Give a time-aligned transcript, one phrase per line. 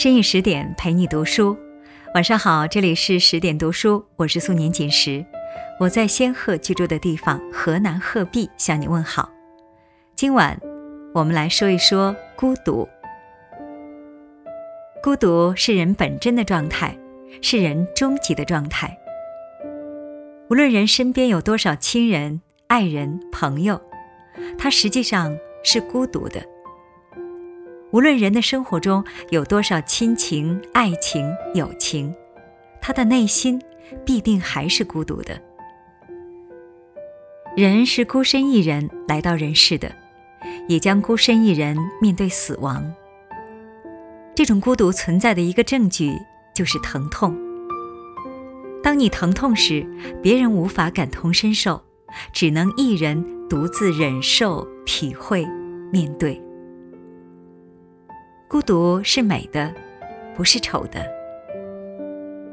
[0.00, 1.54] 深夜十点陪你读书，
[2.14, 5.22] 晚上好，这里是十点读书，我是素年锦时，
[5.78, 9.30] 我在仙鹤居住的地方河南鹤壁向你问好。
[10.16, 10.58] 今晚
[11.12, 12.88] 我们来说一说孤独。
[15.02, 16.96] 孤独是人本真的状态，
[17.42, 18.96] 是人终极的状态。
[20.48, 23.78] 无论人身边有多少亲人、爱人、朋友，
[24.56, 26.42] 他实际上是孤独的。
[27.92, 32.14] 无论人的生活中有多少亲情、爱情、友情，
[32.80, 33.60] 他的内心
[34.04, 35.40] 必定还是孤独的。
[37.56, 39.92] 人是孤身一人来到人世的，
[40.68, 42.94] 也将孤身一人面对死亡。
[44.36, 46.16] 这种孤独存在的一个证据
[46.54, 47.36] 就是疼痛。
[48.84, 49.84] 当你疼痛时，
[50.22, 51.82] 别人无法感同身受，
[52.32, 55.44] 只能一人独自忍受、体会、
[55.92, 56.40] 面对。
[58.50, 59.72] 孤独是美的，
[60.34, 61.08] 不是丑的。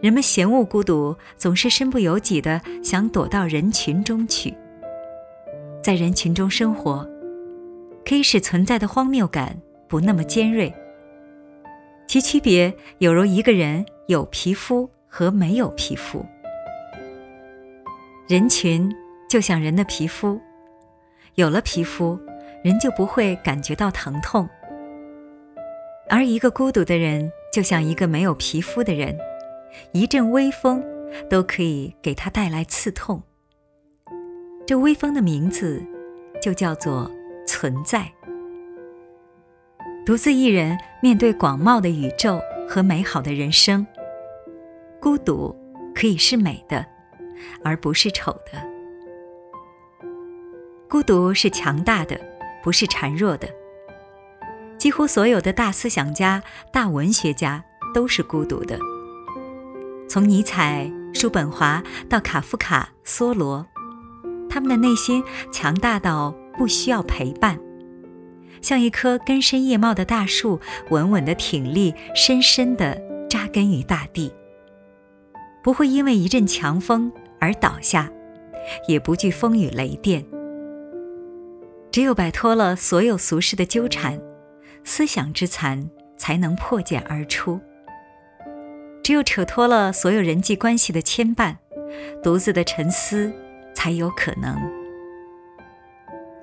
[0.00, 4.56] 人们嫌恶孤独，总是身不由己的想躲到人群中去。
[5.82, 7.04] 在人群中生活，
[8.04, 10.72] 可以使存在的荒谬感不那么尖锐。
[12.06, 16.24] 其区别有如一个人有皮肤和没有皮肤。
[18.28, 18.88] 人群
[19.28, 20.40] 就像人的皮肤，
[21.34, 22.16] 有了皮肤，
[22.62, 24.48] 人就不会感觉到疼痛。
[26.12, 29.16] 而一个孤独的人，就像一个没有皮肤的人，
[29.92, 30.84] 一阵微风
[31.30, 33.22] 都可以给他带来刺痛。
[34.66, 35.80] 这微风的名字
[36.42, 37.08] 就叫做
[37.46, 38.10] 存在。
[40.04, 43.86] 独自一人面对广袤的宇宙和美好的人生，
[45.00, 45.54] 孤独
[45.94, 46.84] 可以是美的，
[47.62, 48.60] 而不是丑的。
[50.88, 52.20] 孤独是强大的，
[52.64, 53.48] 不是孱弱的。
[54.80, 56.42] 几乎所有的大思想家、
[56.72, 58.78] 大文学家都是孤独的。
[60.08, 63.66] 从尼采、叔本华到卡夫卡、梭罗，
[64.48, 65.22] 他们的内心
[65.52, 67.60] 强大到不需要陪伴，
[68.62, 74.32] 像一棵根深叶茂的大树，稳稳的挺立，深深的扎根于大地，
[75.62, 78.10] 不会因为一阵强风而倒下，
[78.88, 80.24] 也不惧风雨雷电。
[81.92, 84.18] 只有摆脱了所有俗世的纠缠。
[84.84, 87.60] 思想之残才能破茧而出。
[89.02, 91.56] 只有扯脱了所有人际关系的牵绊，
[92.22, 93.32] 独自的沉思
[93.74, 94.56] 才有可能。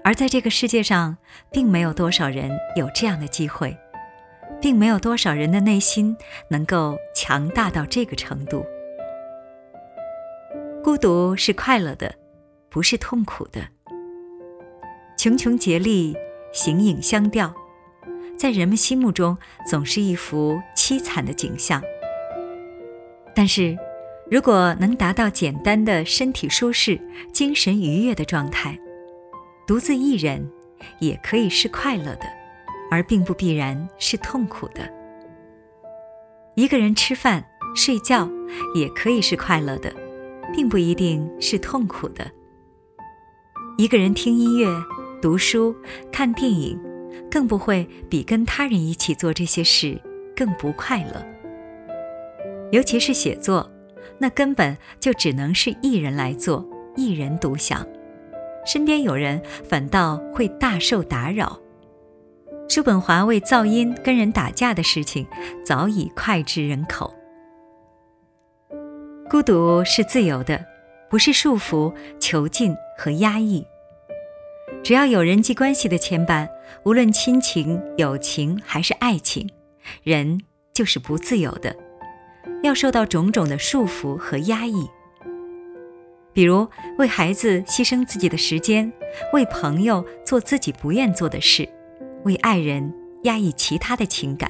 [0.04, 1.18] 而在这个世界上，
[1.52, 3.78] 并没有多少人有这样的机会，
[4.62, 6.16] 并没有多少人的内心
[6.50, 8.66] 能够强大到这个程度。
[10.84, 12.16] 孤独是快乐的，
[12.70, 13.62] 不是痛苦的。
[15.18, 16.16] 穷穷竭力，
[16.54, 17.54] 形影相吊。
[18.38, 21.82] 在人们心目中，总是一幅凄惨的景象。
[23.36, 23.76] 但是，
[24.30, 27.00] 如果能达到简单的身体舒适、
[27.34, 28.78] 精神愉悦的状态，
[29.66, 30.48] 独自一人
[31.00, 32.26] 也可以是快乐的，
[32.92, 34.88] 而并不必然是痛苦的。
[36.56, 37.44] 一个人吃饭、
[37.76, 38.30] 睡觉
[38.76, 39.92] 也可以是快乐的，
[40.54, 42.30] 并不一定是痛苦的。
[43.78, 44.68] 一个人听音乐、
[45.22, 45.76] 读书、
[46.12, 46.80] 看电影。
[47.30, 50.00] 更不会比跟他人一起做这些事
[50.36, 51.26] 更不快乐。
[52.72, 53.72] 尤其是写作，
[54.18, 56.66] 那根本就只能是一人来做，
[56.96, 57.88] 一人独享，
[58.66, 61.58] 身边有人反倒会大受打扰。
[62.68, 65.26] 叔本华为噪音跟人打架的事情
[65.66, 67.14] 早已脍炙人口。
[69.30, 70.66] 孤独是自由的，
[71.10, 73.66] 不是束缚、囚禁和压抑。
[74.88, 76.48] 只要有人际关系的牵绊，
[76.86, 79.50] 无论亲情、友情还是爱情，
[80.02, 80.40] 人
[80.74, 81.76] 就是不自由的，
[82.64, 84.90] 要受到种种的束缚和压抑。
[86.32, 86.66] 比如
[86.98, 88.90] 为孩子牺牲自己的时间，
[89.34, 91.68] 为朋友做自己不愿做的事，
[92.24, 92.94] 为爱人
[93.24, 94.50] 压抑其他的情感。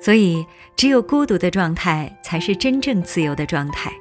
[0.00, 0.46] 所以，
[0.76, 3.92] 只有孤独的状态才是真正自由的状态。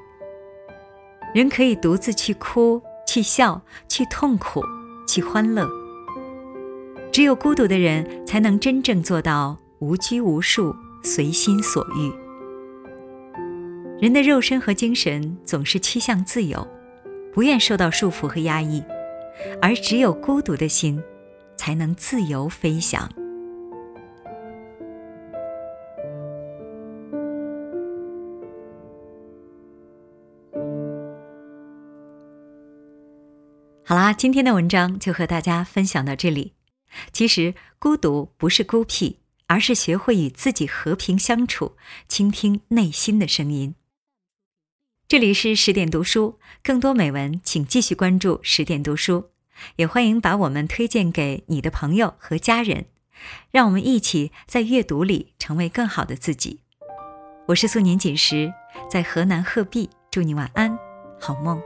[1.33, 2.79] 人可以独自去哭。
[3.09, 4.61] 去笑，去痛苦，
[5.07, 5.67] 去欢乐。
[7.11, 12.13] 只有孤独的人，才能真正做到无拘无束、随心所欲。
[13.99, 16.67] 人的肉身和精神总是趋向自由，
[17.33, 18.83] 不愿受到束缚和压抑，
[19.59, 21.01] 而只有孤独的心，
[21.57, 23.09] 才能自由飞翔。
[33.89, 36.53] 好啦，今天的文章就和大家分享到这里。
[37.11, 41.75] 其实，孤独不是孤僻，而是学会与自己和平相处，
[42.07, 43.73] 倾听内心的声音。
[45.07, 49.31] 这里是十点读书，更多美文，请继续关注十点读书，
[49.77, 52.85] 也欢迎把我们推荐给你的朋友和家人，
[53.49, 56.59] 让我们一起在阅读里成为更好的自己。
[57.47, 58.53] 我是素年锦时，
[58.87, 60.77] 在河南鹤壁，祝你晚安，
[61.19, 61.59] 好梦。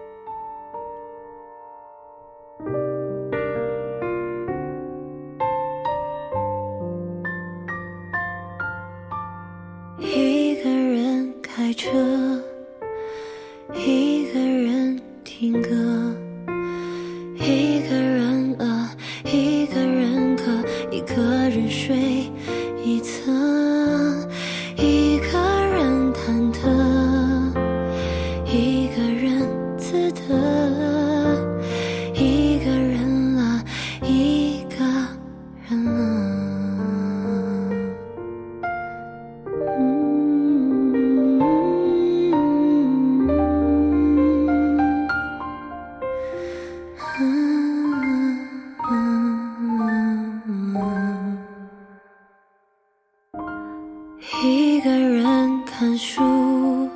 [54.31, 56.89] 一个人看书，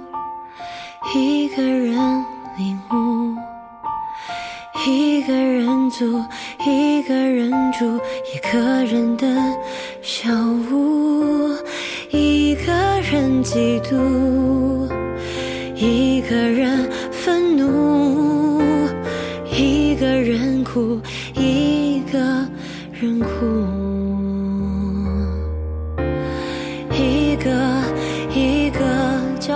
[1.13, 1.93] 一个人
[2.57, 3.35] 领悟，
[4.85, 6.05] 一个人走，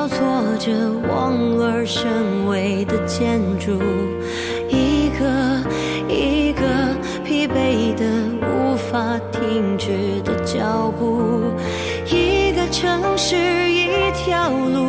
[0.01, 0.17] 交错
[0.57, 0.71] 着
[1.07, 3.73] 望而生畏的建筑，
[4.67, 5.63] 一个
[6.09, 6.63] 一个
[7.23, 8.03] 疲惫的
[8.41, 11.43] 无法停止的脚步，
[12.07, 13.35] 一个城市
[13.69, 14.87] 一条路，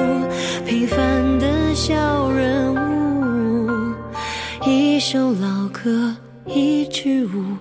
[0.64, 3.70] 平凡的小人物，
[4.64, 6.16] 一首老歌
[6.46, 7.51] 一支舞，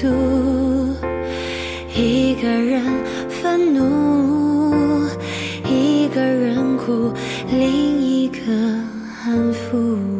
[0.00, 0.06] 度
[1.92, 2.84] 一个人
[3.28, 5.08] 愤怒
[5.68, 7.12] 一个人哭
[7.50, 8.52] 另一个
[9.24, 10.17] 安抚